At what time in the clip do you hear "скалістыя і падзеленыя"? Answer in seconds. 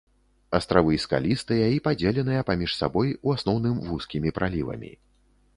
1.03-2.41